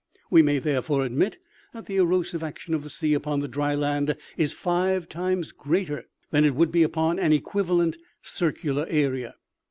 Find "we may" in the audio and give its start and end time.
0.31-0.57